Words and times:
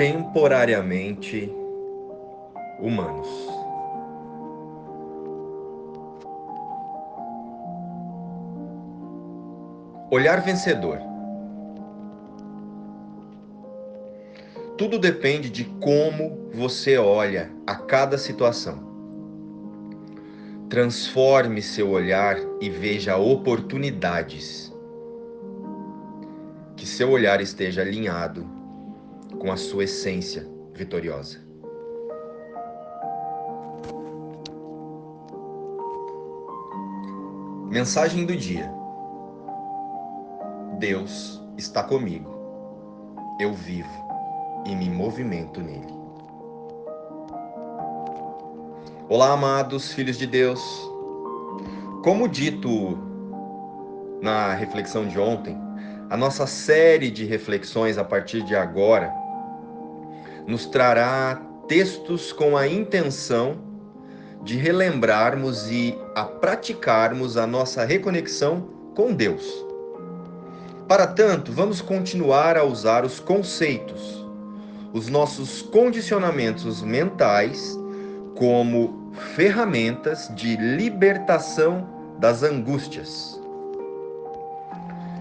temporariamente 0.00 1.54
humanos. 2.80 3.28
Olhar 10.10 10.40
vencedor. 10.40 11.00
Tudo 14.78 14.98
depende 14.98 15.50
de 15.50 15.66
como 15.82 16.48
você 16.54 16.96
olha 16.96 17.50
a 17.66 17.74
cada 17.74 18.16
situação. 18.16 18.78
Transforme 20.70 21.60
seu 21.60 21.90
olhar 21.90 22.38
e 22.58 22.70
veja 22.70 23.18
oportunidades. 23.18 24.72
Que 26.74 26.86
seu 26.86 27.10
olhar 27.10 27.42
esteja 27.42 27.82
alinhado 27.82 28.59
com 29.40 29.50
a 29.50 29.56
sua 29.56 29.84
essência 29.84 30.46
vitoriosa. 30.74 31.38
Mensagem 37.70 38.26
do 38.26 38.36
dia: 38.36 38.70
Deus 40.78 41.42
está 41.56 41.82
comigo. 41.82 42.38
Eu 43.40 43.54
vivo 43.54 43.88
e 44.66 44.76
me 44.76 44.90
movimento 44.90 45.62
nele. 45.62 45.98
Olá, 49.08 49.32
amados 49.32 49.92
filhos 49.92 50.18
de 50.18 50.26
Deus. 50.26 50.60
Como 52.04 52.28
dito 52.28 52.98
na 54.20 54.52
reflexão 54.52 55.08
de 55.08 55.18
ontem, 55.18 55.56
a 56.10 56.16
nossa 56.16 56.46
série 56.46 57.10
de 57.10 57.24
reflexões 57.24 57.96
a 57.96 58.04
partir 58.04 58.42
de 58.42 58.54
agora 58.54 59.19
nos 60.46 60.66
trará 60.66 61.40
textos 61.68 62.32
com 62.32 62.56
a 62.56 62.66
intenção 62.66 63.58
de 64.42 64.56
relembrarmos 64.56 65.70
e 65.70 65.96
a 66.14 66.24
praticarmos 66.24 67.36
a 67.36 67.46
nossa 67.46 67.84
reconexão 67.84 68.68
com 68.94 69.14
Deus. 69.14 69.64
Para 70.88 71.06
tanto, 71.06 71.52
vamos 71.52 71.80
continuar 71.80 72.56
a 72.56 72.64
usar 72.64 73.04
os 73.04 73.20
conceitos, 73.20 74.26
os 74.92 75.08
nossos 75.08 75.62
condicionamentos 75.62 76.82
mentais 76.82 77.78
como 78.34 79.12
ferramentas 79.36 80.30
de 80.34 80.56
libertação 80.56 81.86
das 82.18 82.42
angústias. 82.42 83.40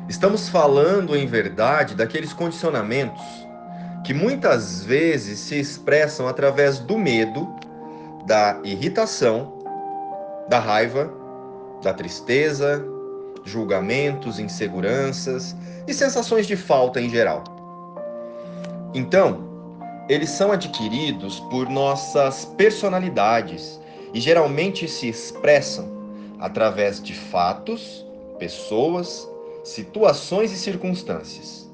Estamos 0.07 0.49
falando, 0.49 1.15
em 1.15 1.27
verdade, 1.27 1.93
daqueles 1.93 2.33
condicionamentos 2.33 3.21
que 4.09 4.13
muitas 4.15 4.83
vezes 4.83 5.37
se 5.37 5.59
expressam 5.59 6.27
através 6.27 6.79
do 6.79 6.97
medo, 6.97 7.47
da 8.25 8.59
irritação, 8.63 9.53
da 10.49 10.57
raiva, 10.57 11.13
da 11.83 11.93
tristeza, 11.93 12.83
julgamentos, 13.45 14.39
inseguranças 14.39 15.55
e 15.87 15.93
sensações 15.93 16.47
de 16.47 16.55
falta 16.55 16.99
em 16.99 17.07
geral. 17.07 17.43
Então, 18.95 19.47
eles 20.09 20.31
são 20.31 20.51
adquiridos 20.51 21.39
por 21.41 21.69
nossas 21.69 22.45
personalidades 22.45 23.79
e 24.11 24.19
geralmente 24.19 24.87
se 24.87 25.07
expressam 25.07 25.87
através 26.39 26.99
de 26.99 27.13
fatos, 27.13 28.03
pessoas, 28.39 29.29
situações 29.63 30.51
e 30.51 30.57
circunstâncias. 30.57 31.68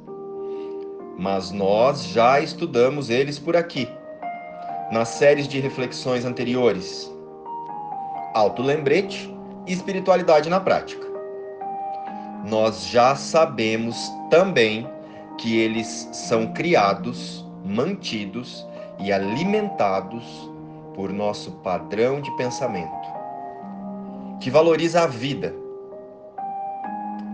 Mas 1.17 1.52
nós 1.52 2.05
já 2.05 2.39
estudamos 2.39 3.09
eles 3.09 3.39
por 3.39 3.55
aqui, 3.55 3.88
nas 4.91 5.09
séries 5.09 5.47
de 5.47 5.59
reflexões 5.59 6.26
anteriores. 6.26 7.11
Auto-lembrete 8.33 9.33
e 9.65 9.73
espiritualidade 9.73 10.49
na 10.49 10.59
prática. 10.59 11.05
Nós 12.45 12.87
já 12.87 13.15
sabemos 13.15 13.98
também 14.30 14.87
que 15.37 15.58
eles 15.58 16.09
são 16.11 16.54
criados 16.54 17.45
mantidos 17.64 18.65
e 18.99 19.11
alimentados 19.11 20.49
por 20.93 21.11
nosso 21.11 21.52
padrão 21.64 22.21
de 22.21 22.31
pensamento, 22.37 23.08
que 24.39 24.49
valoriza 24.49 25.04
a 25.04 25.08
vida 25.08 25.54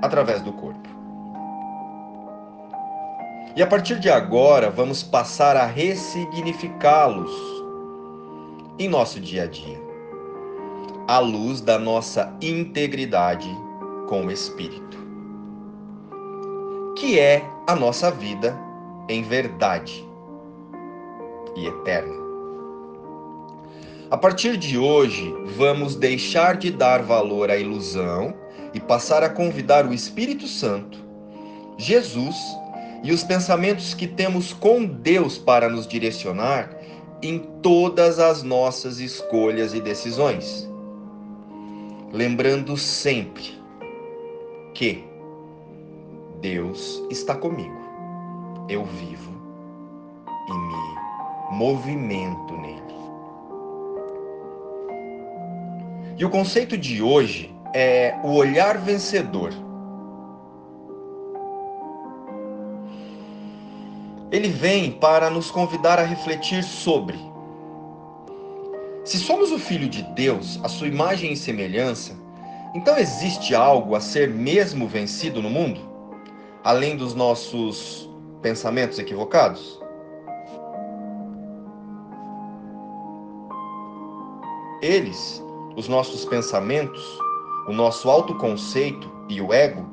através 0.02 0.42
do 0.42 0.54
corpo. 0.54 1.01
E 3.54 3.62
a 3.62 3.68
partir 3.68 4.00
de 4.00 4.10
agora, 4.10 4.70
vamos 4.70 5.04
passar 5.04 5.58
a 5.58 5.66
ressignificá-los 5.66 7.32
em 8.80 8.88
nosso 8.88 9.20
dia 9.20 9.44
a 9.44 9.46
dia, 9.46 9.78
à 11.06 11.20
luz 11.20 11.60
da 11.60 11.78
nossa 11.78 12.34
integridade 12.42 13.50
com 14.08 14.26
o 14.26 14.32
Espírito, 14.32 14.98
que 16.98 17.20
é 17.20 17.44
a 17.68 17.76
nossa 17.76 18.10
vida 18.10 18.58
em 19.10 19.22
verdade 19.22 20.08
e 21.58 21.68
eterna. 21.68 22.22
A 24.10 24.18
partir 24.18 24.56
de 24.56 24.78
hoje, 24.78 25.36
vamos 25.58 25.98
deixar 25.98 26.56
de 26.56 26.72
dar 26.72 27.02
valor 27.02 27.52
à 27.52 27.58
ilusão 27.58 28.34
e 28.74 28.80
passar 28.80 29.24
a 29.24 29.30
convidar 29.30 29.86
o 29.86 29.94
Espírito 29.94 30.48
Santo, 30.48 30.98
Jesus 31.78 32.61
e 33.04 33.12
os 33.12 33.24
pensamentos 33.24 33.94
que 33.94 34.08
temos 34.08 34.54
com 34.54 34.86
Deus 34.86 35.38
para 35.38 35.70
nos 35.70 35.88
direcionar 35.88 36.70
em 37.22 37.40
todas 37.62 38.20
as 38.20 38.44
nossas 38.44 39.00
escolhas 39.00 39.74
e 39.74 39.82
decisões. 39.82 40.70
Lembrando 42.12 42.76
sempre 42.78 43.60
que 44.74 45.04
Deus 46.42 47.02
está 47.10 47.36
comigo. 47.36 47.80
Eu 48.68 48.86
vivo 48.86 49.32
e 50.48 50.54
me 50.54 51.58
movimento 51.58 52.58
nele. 52.58 52.82
E 56.18 56.26
o 56.26 56.30
conceito 56.30 56.78
de 56.78 57.02
hoje 57.02 57.54
é 57.74 58.16
o 58.24 58.34
olhar 58.34 58.78
vencedor. 58.78 59.52
Ele 64.32 64.48
vem 64.48 64.92
para 64.92 65.30
nos 65.30 65.52
convidar 65.52 66.00
a 66.00 66.04
refletir 66.04 66.64
sobre 66.64 67.32
se 69.04 69.18
somos 69.18 69.52
o 69.52 69.58
filho 69.58 69.90
de 69.90 70.04
Deus, 70.04 70.60
a 70.64 70.70
sua 70.70 70.88
imagem 70.88 71.34
e 71.34 71.36
semelhança, 71.36 72.16
então 72.76 72.96
existe 72.98 73.56
algo 73.56 73.96
a 73.96 74.00
ser 74.00 74.30
mesmo 74.30 74.88
vencido 74.88 75.42
no 75.42 75.50
mundo, 75.50 75.82
além 76.64 76.96
dos 76.96 77.16
nossos 77.16 78.08
pensamentos 78.44 79.00
equivocados? 79.00 79.82
Eles, 84.84 85.44
os 85.76 85.88
nossos 85.88 86.26
pensamentos, 86.26 87.04
o 87.68 87.74
nosso 87.74 88.08
autoconceito 88.08 89.12
e 89.28 89.42
o 89.42 89.52
ego, 89.52 89.84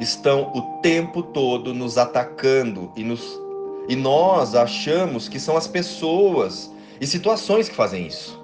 estão 0.00 0.50
o 0.54 0.80
tempo 0.80 1.22
todo 1.22 1.72
nos 1.74 1.98
atacando 1.98 2.90
e, 2.96 3.04
nos, 3.04 3.40
e 3.88 3.96
nós 3.96 4.54
achamos 4.54 5.28
que 5.28 5.38
são 5.38 5.56
as 5.56 5.66
pessoas 5.66 6.72
e 7.00 7.06
situações 7.06 7.68
que 7.68 7.74
fazem 7.74 8.06
isso. 8.06 8.40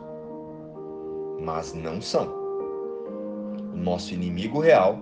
Mas 1.41 1.73
não 1.73 2.01
são. 2.01 2.27
O 3.73 3.77
nosso 3.77 4.13
inimigo 4.13 4.61
real 4.61 4.99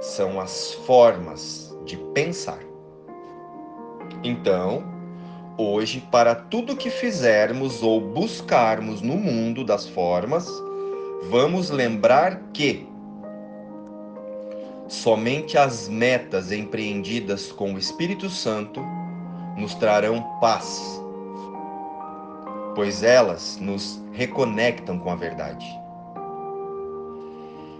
são 0.00 0.40
as 0.40 0.74
formas 0.86 1.76
de 1.84 1.96
pensar. 2.14 2.60
Então, 4.22 4.94
Hoje, 5.56 6.02
para 6.10 6.34
tudo 6.34 6.74
que 6.74 6.90
fizermos 6.90 7.80
ou 7.80 8.00
buscarmos 8.00 9.00
no 9.00 9.16
mundo 9.16 9.62
das 9.62 9.86
formas, 9.86 10.48
vamos 11.30 11.70
lembrar 11.70 12.48
que 12.52 12.88
somente 14.88 15.56
as 15.56 15.88
metas 15.88 16.52
empreendidas 16.52 17.50
com 17.50 17.74
o 17.74 17.78
Espírito 17.78 18.28
Santo 18.28 18.84
nos 19.56 19.74
trarão 19.74 20.22
paz, 20.40 21.00
pois 22.74 23.02
elas 23.02 23.58
nos 23.60 24.02
reconectam 24.12 24.98
com 24.98 25.10
a 25.10 25.14
verdade. 25.14 25.66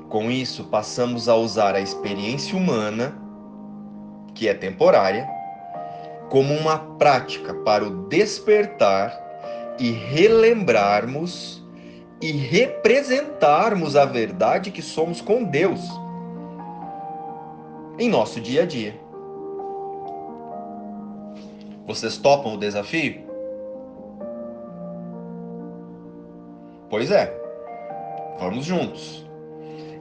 Com 0.08 0.30
isso, 0.30 0.64
passamos 0.64 1.28
a 1.28 1.34
usar 1.34 1.74
a 1.74 1.80
experiência 1.80 2.56
humana, 2.56 3.16
que 4.34 4.48
é 4.48 4.54
temporária, 4.54 5.28
como 6.30 6.54
uma 6.54 6.78
prática 6.78 7.52
para 7.52 7.84
o 7.84 8.08
despertar 8.08 9.12
e 9.78 9.90
relembrarmos 9.90 11.62
e 12.20 12.30
representarmos 12.30 13.96
a 13.96 14.04
verdade 14.04 14.70
que 14.70 14.80
somos 14.80 15.20
com 15.20 15.42
Deus 15.44 15.80
em 17.98 18.08
nosso 18.08 18.40
dia 18.40 18.62
a 18.62 18.66
dia. 18.66 18.94
Vocês 21.86 22.16
topam 22.16 22.54
o 22.54 22.58
desafio? 22.58 23.22
Pois 26.88 27.10
é, 27.10 27.34
vamos 28.38 28.64
juntos. 28.64 29.24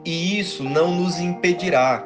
E 0.05 0.39
isso 0.39 0.63
não 0.63 0.95
nos 0.95 1.19
impedirá 1.19 2.05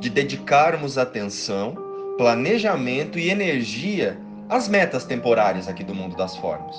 de 0.00 0.10
dedicarmos 0.10 0.98
atenção, 0.98 1.74
planejamento 2.16 3.18
e 3.18 3.30
energia 3.30 4.18
às 4.48 4.68
metas 4.68 5.04
temporárias 5.04 5.68
aqui 5.68 5.84
do 5.84 5.94
mundo 5.94 6.16
das 6.16 6.36
formas. 6.36 6.76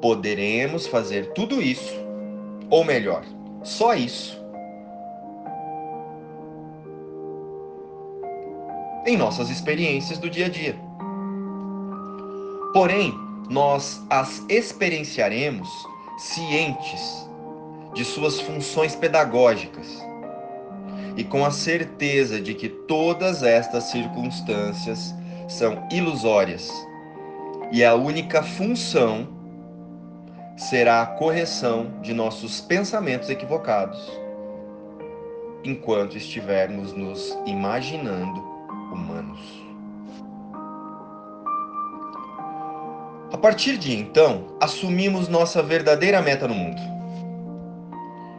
Poderemos 0.00 0.86
fazer 0.86 1.32
tudo 1.32 1.62
isso, 1.62 1.94
ou 2.70 2.84
melhor, 2.84 3.24
só 3.62 3.94
isso, 3.94 4.43
em 9.06 9.16
nossas 9.16 9.50
experiências 9.50 10.18
do 10.18 10.30
dia 10.30 10.46
a 10.46 10.48
dia. 10.48 10.76
Porém, 12.72 13.14
nós 13.48 14.02
as 14.10 14.42
experienciaremos 14.48 15.68
cientes 16.18 17.28
de 17.94 18.04
suas 18.04 18.40
funções 18.40 18.96
pedagógicas 18.96 20.02
e 21.16 21.22
com 21.22 21.44
a 21.44 21.50
certeza 21.50 22.40
de 22.40 22.54
que 22.54 22.68
todas 22.68 23.42
estas 23.42 23.84
circunstâncias 23.84 25.14
são 25.48 25.86
ilusórias 25.92 26.70
e 27.70 27.84
a 27.84 27.94
única 27.94 28.42
função 28.42 29.28
será 30.56 31.02
a 31.02 31.06
correção 31.06 32.00
de 32.00 32.12
nossos 32.12 32.60
pensamentos 32.60 33.28
equivocados, 33.28 34.10
enquanto 35.64 36.16
estivermos 36.16 36.92
nos 36.92 37.36
imaginando 37.46 38.53
humanos. 38.94 39.64
A 43.32 43.36
partir 43.36 43.76
de 43.76 43.94
então, 43.94 44.56
assumimos 44.60 45.28
nossa 45.28 45.62
verdadeira 45.62 46.22
meta 46.22 46.48
no 46.48 46.54
mundo: 46.54 46.80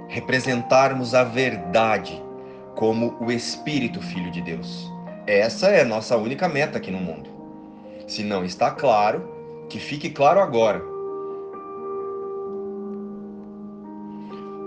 representarmos 0.08 1.14
a 1.14 1.24
verdade 1.24 2.22
como 2.76 3.16
o 3.20 3.32
Espírito 3.32 4.02
Filho 4.02 4.32
de 4.32 4.42
Deus. 4.42 4.92
Essa 5.28 5.68
é 5.68 5.82
a 5.82 5.86
nossa 5.86 6.16
única 6.18 6.48
meta 6.48 6.78
aqui 6.78 6.92
no 6.92 7.00
mundo. 7.00 7.30
Se 8.08 8.24
não 8.24 8.46
está 8.46 8.72
claro, 8.72 9.30
que 9.70 9.80
fique 9.80 10.10
claro 10.10 10.40
agora. 10.40 10.82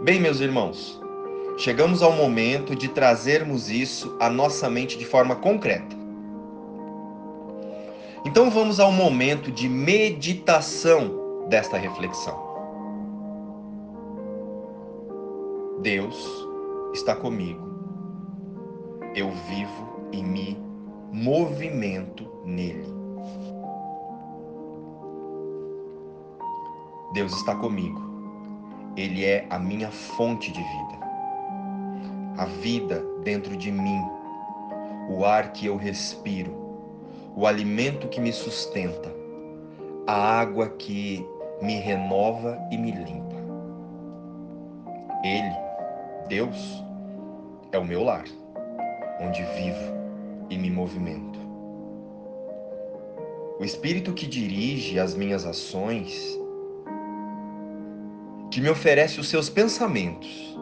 Bem, 0.05 0.21
meus 0.21 0.41
irmãos, 0.41 1.01
chegamos 1.59 2.03
ao 2.03 2.13
momento 2.13 2.75
de 2.75 2.89
trazermos 2.89 3.69
isso 3.69 4.17
à 4.21 4.31
nossa 4.31 4.71
mente 4.71 4.97
de 4.97 5.05
forma 5.05 5.35
concreta. 5.35 5.97
Então 8.25 8.49
vamos 8.49 8.79
ao 8.79 8.93
momento 8.93 9.51
de 9.51 9.69
meditação 9.69 11.47
desta 11.49 11.77
reflexão. 11.77 12.47
Deus 15.83 16.17
está 16.95 17.17
comigo. 17.17 17.67
Eu 19.15 19.31
vivo 19.49 20.09
e 20.13 20.23
me 20.23 20.57
movimento 21.13 22.25
nele. 22.45 22.87
Deus 27.13 27.33
está 27.33 27.57
comigo. 27.57 28.01
Ele 28.97 29.25
é 29.25 29.47
a 29.51 29.59
minha 29.59 29.91
fonte 29.91 30.53
de 30.53 30.61
vida. 30.61 31.08
A 32.39 32.45
vida 32.45 33.05
dentro 33.25 33.57
de 33.57 33.73
mim, 33.73 34.01
o 35.11 35.25
ar 35.25 35.53
que 35.53 35.67
eu 35.67 35.77
respiro 35.77 36.69
o 37.35 37.47
alimento 37.47 38.09
que 38.09 38.21
me 38.21 38.33
sustenta, 38.33 39.13
a 40.07 40.41
água 40.41 40.69
que 40.71 41.27
me 41.61 41.75
renova 41.77 42.59
e 42.71 42.77
me 42.77 42.91
limpa. 42.91 43.37
Ele, 45.25 45.55
Deus, 46.29 46.85
é 47.71 47.79
o 47.79 47.85
meu 47.85 48.03
lar, 48.03 48.25
onde 49.21 49.43
vivo 49.43 49.93
e 50.49 50.57
me 50.57 50.71
movimento. 50.71 51.39
O 53.59 53.65
Espírito 53.65 54.13
que 54.13 54.27
dirige 54.27 54.99
as 54.99 55.15
minhas 55.15 55.45
ações, 55.45 56.39
que 58.51 58.61
me 58.61 58.69
oferece 58.69 59.19
os 59.19 59.29
seus 59.29 59.51
pensamentos 59.51 60.59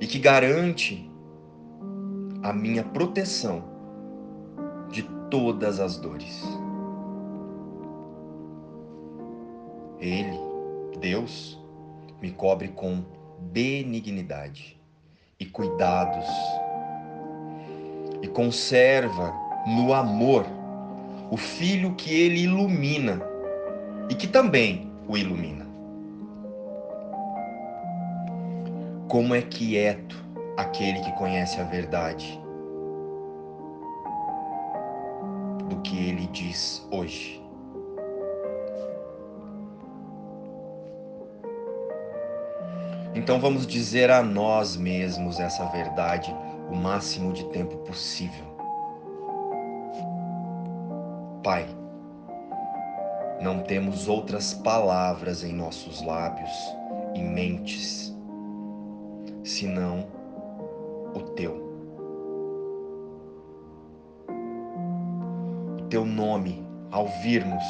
e 0.00 0.06
que 0.06 0.18
garante 0.18 1.10
a 2.42 2.52
minha 2.52 2.84
proteção 2.84 3.76
todas 5.30 5.80
as 5.80 5.96
dores. 5.96 6.42
Ele, 9.98 10.38
Deus, 11.00 11.58
me 12.20 12.30
cobre 12.30 12.68
com 12.68 13.04
benignidade 13.52 14.80
e 15.38 15.44
cuidados 15.44 16.26
e 18.22 18.28
conserva 18.28 19.34
no 19.66 19.92
amor 19.92 20.46
o 21.30 21.36
filho 21.36 21.94
que 21.94 22.14
ele 22.14 22.40
ilumina 22.42 23.20
e 24.08 24.14
que 24.14 24.26
também 24.26 24.92
o 25.08 25.16
ilumina. 25.16 25.65
Como 29.16 29.34
é 29.34 29.40
quieto 29.40 30.14
aquele 30.58 31.00
que 31.00 31.10
conhece 31.12 31.58
a 31.58 31.64
verdade 31.64 32.38
do 35.70 35.80
que 35.80 35.96
ele 36.10 36.26
diz 36.26 36.86
hoje. 36.90 37.42
Então 43.14 43.40
vamos 43.40 43.66
dizer 43.66 44.10
a 44.10 44.22
nós 44.22 44.76
mesmos 44.76 45.40
essa 45.40 45.64
verdade 45.64 46.36
o 46.70 46.76
máximo 46.76 47.32
de 47.32 47.44
tempo 47.44 47.74
possível. 47.86 48.44
Pai, 51.42 51.66
não 53.40 53.62
temos 53.62 54.08
outras 54.08 54.52
palavras 54.52 55.42
em 55.42 55.54
nossos 55.54 56.02
lábios 56.02 56.52
e 57.14 57.22
mentes 57.22 58.14
senão 59.46 60.08
o 61.14 61.20
teu. 61.20 61.66
teu 65.88 66.04
nome 66.04 66.66
ao 66.90 67.06
virmos. 67.22 67.62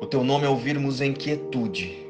O 0.00 0.06
teu 0.06 0.24
nome 0.24 0.44
ao 0.44 0.56
virmos 0.56 1.00
em 1.00 1.12
quietude. 1.12 2.04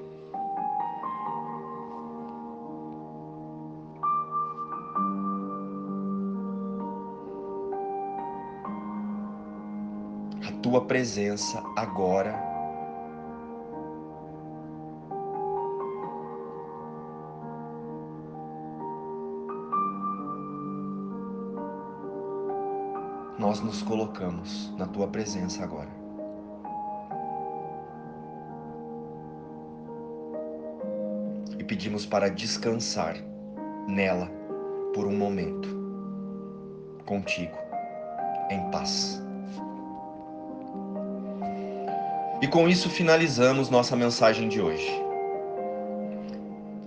A 10.48 10.52
tua 10.62 10.80
presença 10.80 11.62
agora 11.76 12.55
nós 23.56 23.60
nos 23.60 23.82
colocamos 23.82 24.70
na 24.76 24.86
tua 24.86 25.08
presença 25.08 25.62
agora. 25.62 25.88
E 31.58 31.64
pedimos 31.64 32.04
para 32.04 32.28
descansar 32.28 33.16
nela 33.88 34.30
por 34.92 35.06
um 35.06 35.16
momento, 35.16 35.68
contigo, 37.06 37.56
em 38.50 38.70
paz. 38.70 39.22
E 42.42 42.48
com 42.48 42.68
isso 42.68 42.90
finalizamos 42.90 43.70
nossa 43.70 43.96
mensagem 43.96 44.48
de 44.48 44.60
hoje. 44.60 44.90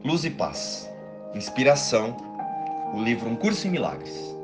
Luz 0.04 0.24
e 0.24 0.30
Paz. 0.30 0.88
Inspiração, 1.34 2.16
o 2.94 3.02
livro 3.02 3.28
Um 3.28 3.36
Curso 3.36 3.68
em 3.68 3.72
Milagres. 3.72 4.39